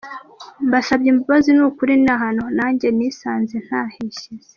Mbasabye 0.67 1.07
imbabazi 1.13 1.49
ni 1.53 1.63
ukuri 1.69 1.93
ni 2.03 2.09
ahantu 2.15 2.43
najye 2.57 2.89
nisanze 2.97 3.55
ntahishyize. 3.65 4.47